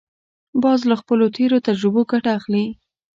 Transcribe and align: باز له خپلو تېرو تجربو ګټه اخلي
باز 0.63 0.79
له 0.89 0.95
خپلو 1.01 1.25
تېرو 1.37 1.57
تجربو 1.67 2.01
ګټه 2.11 2.29
اخلي 2.37 2.65